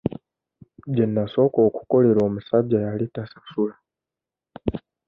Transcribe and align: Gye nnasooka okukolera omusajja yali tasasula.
Gye 0.93 1.05
nnasooka 1.07 1.59
okukolera 1.67 2.19
omusajja 2.27 2.77
yali 2.85 3.05
tasasula. 3.15 3.75